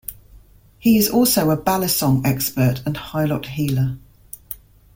[0.79, 3.99] He is also a balisong expert and Hilot healer.